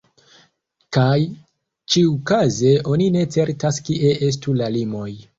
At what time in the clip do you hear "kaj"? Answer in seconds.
0.95-1.09